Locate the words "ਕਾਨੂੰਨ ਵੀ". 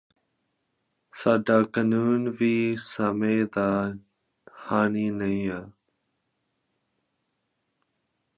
1.63-2.75